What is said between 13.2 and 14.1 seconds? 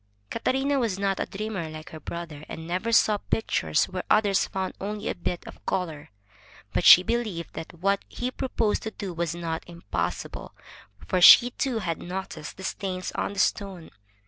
the stone.